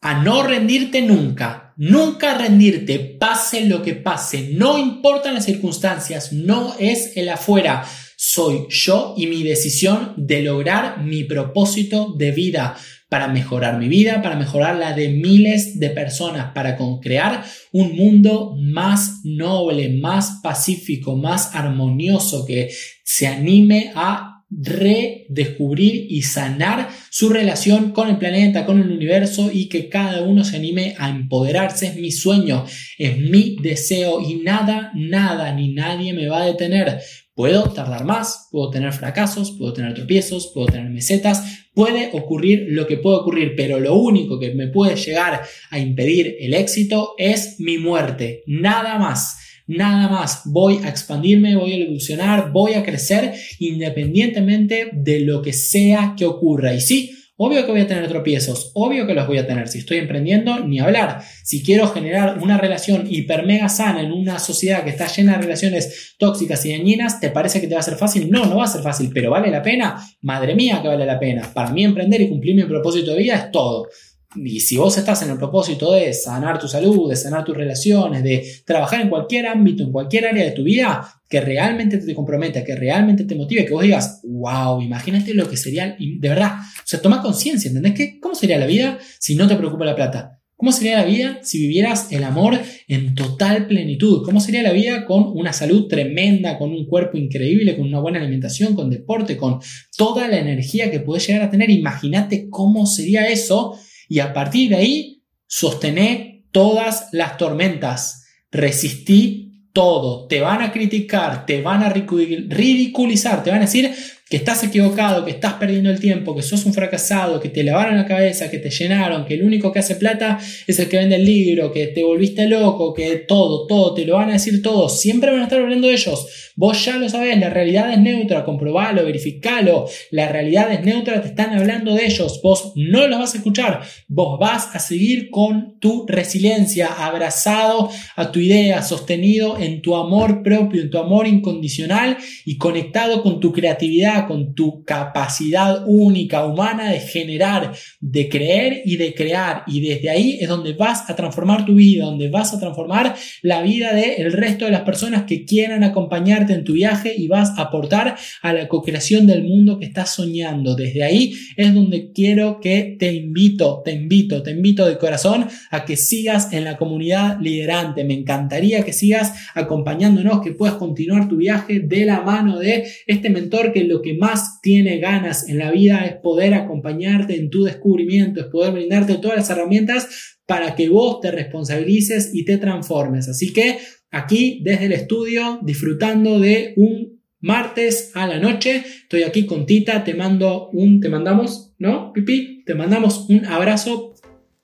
a 0.00 0.22
no 0.22 0.42
rendirte 0.42 1.02
nunca, 1.02 1.74
nunca 1.76 2.38
rendirte, 2.38 2.98
pase 2.98 3.66
lo 3.66 3.82
que 3.82 3.94
pase, 3.94 4.50
no 4.52 4.78
importan 4.78 5.34
las 5.34 5.44
circunstancias, 5.44 6.32
no 6.32 6.74
es 6.78 7.16
el 7.16 7.28
afuera, 7.28 7.84
soy 8.16 8.66
yo 8.68 9.14
y 9.16 9.26
mi 9.26 9.42
decisión 9.42 10.14
de 10.16 10.42
lograr 10.42 11.02
mi 11.02 11.24
propósito 11.24 12.14
de 12.16 12.30
vida 12.30 12.76
para 13.08 13.28
mejorar 13.28 13.78
mi 13.78 13.88
vida, 13.88 14.22
para 14.22 14.36
mejorar 14.36 14.76
la 14.76 14.92
de 14.92 15.08
miles 15.08 15.78
de 15.78 15.90
personas, 15.90 16.52
para 16.52 16.76
crear 17.00 17.42
un 17.72 17.96
mundo 17.96 18.54
más 18.60 19.20
noble, 19.24 19.88
más 19.88 20.40
pacífico, 20.42 21.16
más 21.16 21.54
armonioso, 21.54 22.44
que 22.44 22.70
se 23.04 23.26
anime 23.26 23.92
a 23.94 24.34
redescubrir 24.50 26.06
y 26.08 26.22
sanar 26.22 26.88
su 27.10 27.28
relación 27.28 27.92
con 27.92 28.08
el 28.08 28.16
planeta, 28.16 28.64
con 28.64 28.80
el 28.80 28.90
universo 28.90 29.50
y 29.52 29.68
que 29.68 29.88
cada 29.88 30.22
uno 30.22 30.42
se 30.44 30.56
anime 30.56 30.94
a 30.98 31.10
empoderarse. 31.10 31.88
Es 31.88 31.96
mi 31.96 32.10
sueño, 32.10 32.64
es 32.98 33.18
mi 33.18 33.56
deseo 33.60 34.20
y 34.20 34.36
nada, 34.36 34.90
nada 34.94 35.52
ni 35.52 35.72
nadie 35.72 36.14
me 36.14 36.28
va 36.28 36.42
a 36.42 36.46
detener. 36.46 37.00
Puedo 37.38 37.70
tardar 37.70 38.04
más, 38.04 38.48
puedo 38.50 38.68
tener 38.68 38.92
fracasos, 38.92 39.52
puedo 39.52 39.72
tener 39.72 39.94
tropiezos, 39.94 40.50
puedo 40.52 40.66
tener 40.66 40.90
mesetas, 40.90 41.68
puede 41.72 42.10
ocurrir 42.12 42.66
lo 42.70 42.88
que 42.88 42.96
puede 42.96 43.18
ocurrir, 43.18 43.54
pero 43.56 43.78
lo 43.78 43.94
único 43.94 44.40
que 44.40 44.54
me 44.54 44.66
puede 44.66 44.96
llegar 44.96 45.42
a 45.70 45.78
impedir 45.78 46.34
el 46.40 46.52
éxito 46.52 47.14
es 47.16 47.60
mi 47.60 47.78
muerte, 47.78 48.42
nada 48.48 48.98
más. 48.98 49.38
Nada 49.68 50.08
más, 50.08 50.42
voy 50.46 50.80
a 50.82 50.88
expandirme, 50.88 51.54
voy 51.54 51.74
a 51.74 51.76
evolucionar, 51.84 52.50
voy 52.50 52.74
a 52.74 52.82
crecer 52.82 53.34
independientemente 53.60 54.90
de 54.92 55.20
lo 55.20 55.40
que 55.40 55.52
sea 55.52 56.14
que 56.18 56.24
ocurra. 56.24 56.74
Y 56.74 56.80
sí, 56.80 57.17
Obvio 57.40 57.64
que 57.64 57.70
voy 57.70 57.82
a 57.82 57.86
tener 57.86 58.08
tropiezos, 58.08 58.72
obvio 58.74 59.06
que 59.06 59.14
los 59.14 59.28
voy 59.28 59.38
a 59.38 59.46
tener. 59.46 59.68
Si 59.68 59.78
estoy 59.78 59.98
emprendiendo, 59.98 60.58
ni 60.58 60.80
hablar. 60.80 61.22
Si 61.44 61.62
quiero 61.62 61.86
generar 61.86 62.40
una 62.42 62.58
relación 62.58 63.06
hiper 63.08 63.46
mega 63.46 63.68
sana 63.68 64.02
en 64.02 64.10
una 64.10 64.40
sociedad 64.40 64.82
que 64.82 64.90
está 64.90 65.06
llena 65.06 65.36
de 65.36 65.42
relaciones 65.42 66.16
tóxicas 66.18 66.66
y 66.66 66.72
dañinas, 66.72 67.20
¿te 67.20 67.30
parece 67.30 67.60
que 67.60 67.68
te 67.68 67.74
va 67.74 67.80
a 67.80 67.84
ser 67.84 67.94
fácil? 67.94 68.28
No, 68.28 68.46
no 68.46 68.56
va 68.56 68.64
a 68.64 68.66
ser 68.66 68.82
fácil, 68.82 69.12
pero 69.14 69.30
¿vale 69.30 69.52
la 69.52 69.62
pena? 69.62 70.04
Madre 70.22 70.56
mía 70.56 70.82
que 70.82 70.88
vale 70.88 71.06
la 71.06 71.20
pena. 71.20 71.48
Para 71.54 71.70
mí 71.70 71.84
emprender 71.84 72.20
y 72.22 72.28
cumplir 72.28 72.56
mi 72.56 72.64
propósito 72.64 73.12
de 73.12 73.18
vida 73.18 73.36
es 73.36 73.52
todo. 73.52 73.86
Y 74.34 74.58
si 74.58 74.76
vos 74.76 74.98
estás 74.98 75.22
en 75.22 75.30
el 75.30 75.38
propósito 75.38 75.92
de 75.92 76.12
sanar 76.12 76.58
tu 76.58 76.66
salud, 76.66 77.08
de 77.08 77.14
sanar 77.14 77.44
tus 77.44 77.56
relaciones, 77.56 78.24
de 78.24 78.44
trabajar 78.66 79.00
en 79.00 79.10
cualquier 79.10 79.46
ámbito, 79.46 79.84
en 79.84 79.92
cualquier 79.92 80.26
área 80.26 80.44
de 80.44 80.50
tu 80.50 80.64
vida, 80.64 81.17
que 81.28 81.40
realmente 81.40 81.98
te 81.98 82.14
comprometa, 82.14 82.64
que 82.64 82.74
realmente 82.74 83.24
te 83.24 83.34
motive, 83.34 83.66
que 83.66 83.72
vos 83.72 83.82
digas, 83.82 84.20
wow, 84.24 84.80
imagínate 84.80 85.34
lo 85.34 85.48
que 85.48 85.56
sería, 85.56 85.96
de 85.98 86.28
verdad, 86.28 86.58
o 86.58 86.82
sea, 86.86 87.02
toma 87.02 87.20
conciencia, 87.20 87.68
¿entendés? 87.68 87.94
¿Qué, 87.94 88.18
¿Cómo 88.18 88.34
sería 88.34 88.58
la 88.58 88.66
vida 88.66 88.98
si 89.18 89.34
no 89.34 89.46
te 89.46 89.56
preocupa 89.56 89.84
la 89.84 89.94
plata? 89.94 90.38
¿Cómo 90.58 90.72
sería 90.72 90.96
la 90.96 91.04
vida 91.04 91.38
si 91.42 91.60
vivieras 91.60 92.10
el 92.10 92.24
amor 92.24 92.58
en 92.88 93.14
total 93.14 93.68
plenitud? 93.68 94.24
¿Cómo 94.24 94.40
sería 94.40 94.62
la 94.62 94.72
vida 94.72 95.04
con 95.04 95.30
una 95.36 95.52
salud 95.52 95.86
tremenda, 95.86 96.58
con 96.58 96.72
un 96.72 96.86
cuerpo 96.86 97.16
increíble, 97.16 97.76
con 97.76 97.86
una 97.86 98.00
buena 98.00 98.18
alimentación, 98.18 98.74
con 98.74 98.90
deporte, 98.90 99.36
con 99.36 99.60
toda 99.96 100.26
la 100.26 100.40
energía 100.40 100.90
que 100.90 100.98
puedes 100.98 101.24
llegar 101.28 101.42
a 101.42 101.50
tener? 101.50 101.70
Imagínate 101.70 102.48
cómo 102.50 102.86
sería 102.86 103.28
eso 103.28 103.78
y 104.08 104.18
a 104.18 104.32
partir 104.32 104.70
de 104.70 104.76
ahí 104.76 105.22
sostené 105.46 106.44
todas 106.50 107.08
las 107.12 107.36
tormentas, 107.36 108.24
resistí 108.50 109.47
todo, 109.78 110.26
te 110.26 110.40
van 110.40 110.60
a 110.60 110.72
criticar, 110.72 111.46
te 111.46 111.62
van 111.62 111.84
a 111.84 111.88
ridiculizar, 111.88 113.44
te 113.44 113.50
van 113.50 113.60
a 113.60 113.66
decir 113.66 113.94
que 114.28 114.36
estás 114.36 114.62
equivocado, 114.62 115.24
que 115.24 115.30
estás 115.30 115.54
perdiendo 115.54 115.90
el 115.90 116.00
tiempo, 116.00 116.36
que 116.36 116.42
sos 116.42 116.66
un 116.66 116.74
fracasado, 116.74 117.40
que 117.40 117.48
te 117.48 117.62
lavaron 117.62 117.96
la 117.96 118.06
cabeza, 118.06 118.50
que 118.50 118.58
te 118.58 118.70
llenaron, 118.70 119.24
que 119.24 119.34
el 119.34 119.42
único 119.42 119.72
que 119.72 119.78
hace 119.78 119.96
plata 119.96 120.38
es 120.66 120.78
el 120.78 120.88
que 120.88 120.98
vende 120.98 121.16
el 121.16 121.24
libro, 121.24 121.72
que 121.72 121.86
te 121.88 122.04
volviste 122.04 122.46
loco, 122.46 122.92
que 122.92 123.16
todo, 123.16 123.66
todo, 123.66 123.94
te 123.94 124.04
lo 124.04 124.16
van 124.16 124.30
a 124.30 124.34
decir 124.34 124.60
todo, 124.62 124.88
siempre 124.88 125.30
van 125.30 125.40
a 125.40 125.44
estar 125.44 125.60
hablando 125.60 125.88
de 125.88 125.94
ellos. 125.94 126.52
Vos 126.56 126.84
ya 126.84 126.96
lo 126.96 127.08
sabés, 127.08 127.38
la 127.38 127.50
realidad 127.50 127.92
es 127.92 128.00
neutra, 128.00 128.44
comprobalo, 128.44 129.04
verificalo, 129.04 129.88
la 130.10 130.28
realidad 130.28 130.72
es 130.72 130.84
neutra, 130.84 131.22
te 131.22 131.28
están 131.28 131.56
hablando 131.56 131.94
de 131.94 132.04
ellos, 132.04 132.40
vos 132.42 132.72
no 132.74 133.06
los 133.06 133.18
vas 133.18 133.34
a 133.34 133.38
escuchar, 133.38 133.82
vos 134.08 134.38
vas 134.40 134.74
a 134.74 134.80
seguir 134.80 135.30
con 135.30 135.78
tu 135.78 136.04
resiliencia, 136.06 136.88
abrazado 136.88 137.90
a 138.16 138.32
tu 138.32 138.40
idea, 138.40 138.82
sostenido 138.82 139.56
en 139.56 139.80
tu 139.82 139.94
amor 139.94 140.42
propio, 140.42 140.82
en 140.82 140.90
tu 140.90 140.98
amor 140.98 141.28
incondicional 141.28 142.18
y 142.44 142.58
conectado 142.58 143.22
con 143.22 143.38
tu 143.38 143.52
creatividad 143.52 144.17
con 144.26 144.54
tu 144.54 144.84
capacidad 144.84 145.84
única 145.86 146.44
humana 146.44 146.90
de 146.90 147.00
generar, 147.00 147.72
de 148.00 148.28
creer 148.28 148.82
y 148.84 148.96
de 148.96 149.14
crear. 149.14 149.62
Y 149.66 149.80
desde 149.80 150.10
ahí 150.10 150.38
es 150.40 150.48
donde 150.48 150.72
vas 150.72 151.08
a 151.08 151.16
transformar 151.16 151.64
tu 151.64 151.74
vida, 151.74 152.04
donde 152.04 152.28
vas 152.30 152.54
a 152.54 152.58
transformar 152.58 153.14
la 153.42 153.62
vida 153.62 153.92
del 153.94 154.32
resto 154.32 154.64
de 154.64 154.70
las 154.70 154.82
personas 154.82 155.24
que 155.24 155.44
quieran 155.44 155.84
acompañarte 155.84 156.52
en 156.52 156.64
tu 156.64 156.72
viaje 156.72 157.14
y 157.16 157.28
vas 157.28 157.58
a 157.58 157.62
aportar 157.62 158.16
a 158.42 158.52
la 158.52 158.68
co-creación 158.68 159.26
del 159.26 159.44
mundo 159.44 159.78
que 159.78 159.86
estás 159.86 160.10
soñando. 160.10 160.74
Desde 160.74 161.02
ahí 161.02 161.34
es 161.56 161.74
donde 161.74 162.12
quiero 162.12 162.60
que 162.60 162.96
te 162.98 163.12
invito, 163.12 163.82
te 163.84 163.92
invito, 163.92 164.42
te 164.42 164.52
invito 164.52 164.86
de 164.86 164.98
corazón 164.98 165.46
a 165.70 165.84
que 165.84 165.96
sigas 165.96 166.52
en 166.52 166.64
la 166.64 166.76
comunidad 166.76 167.40
liderante. 167.40 168.04
Me 168.04 168.14
encantaría 168.14 168.84
que 168.84 168.92
sigas 168.92 169.32
acompañándonos, 169.54 170.40
que 170.40 170.52
puedas 170.52 170.76
continuar 170.76 171.28
tu 171.28 171.36
viaje 171.36 171.80
de 171.80 172.04
la 172.04 172.20
mano 172.20 172.58
de 172.58 172.84
este 173.06 173.30
mentor 173.30 173.72
que 173.72 173.84
lo 173.84 174.02
más 174.16 174.60
tiene 174.62 174.98
ganas 174.98 175.48
en 175.48 175.58
la 175.58 175.70
vida 175.70 176.06
es 176.06 176.16
poder 176.22 176.54
acompañarte 176.54 177.36
en 177.36 177.50
tu 177.50 177.64
descubrimiento, 177.64 178.40
es 178.40 178.46
poder 178.46 178.72
brindarte 178.72 179.16
todas 179.16 179.36
las 179.36 179.50
herramientas 179.50 180.38
para 180.46 180.74
que 180.74 180.88
vos 180.88 181.20
te 181.20 181.30
responsabilices 181.30 182.30
y 182.32 182.44
te 182.44 182.58
transformes. 182.58 183.28
Así 183.28 183.52
que 183.52 183.78
aquí 184.10 184.60
desde 184.64 184.86
el 184.86 184.92
estudio 184.92 185.60
disfrutando 185.62 186.40
de 186.40 186.74
un 186.76 187.18
martes 187.40 188.12
a 188.14 188.26
la 188.26 188.38
noche. 188.38 188.82
Estoy 189.02 189.22
aquí 189.22 189.46
con 189.46 189.66
Tita, 189.66 190.04
te 190.04 190.14
mando 190.14 190.70
un, 190.70 191.00
te 191.00 191.08
mandamos, 191.08 191.74
¿no? 191.78 192.12
Pipi, 192.12 192.64
te 192.64 192.74
mandamos 192.74 193.26
un 193.28 193.44
abrazo 193.46 194.14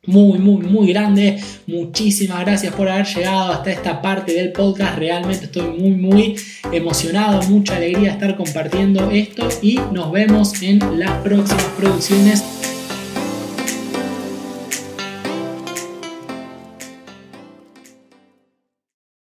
muy, 0.06 0.38
muy, 0.38 0.62
muy 0.66 0.88
grande. 0.88 1.40
Muchísimas 1.66 2.40
gracias 2.40 2.74
por 2.74 2.88
haber 2.88 3.06
llegado 3.06 3.52
hasta 3.52 3.70
esta 3.70 4.02
parte 4.02 4.32
del 4.32 4.52
podcast. 4.52 4.98
Realmente 4.98 5.46
estoy 5.46 5.68
muy, 5.78 5.92
muy 5.92 6.36
emocionado. 6.72 7.42
Mucha 7.48 7.76
alegría 7.76 8.12
estar 8.12 8.36
compartiendo 8.36 9.10
esto 9.10 9.48
y 9.62 9.78
nos 9.92 10.10
vemos 10.12 10.62
en 10.62 10.98
las 10.98 11.22
próximas 11.22 11.64
producciones 11.78 12.44